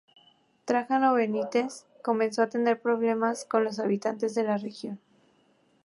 [0.65, 4.99] Trajano Benítez comenzó a tener problemas con los habitantes de la región.